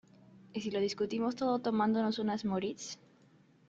[0.51, 2.97] ¿Y si lo discutimos todo tomándonos unas Moritz?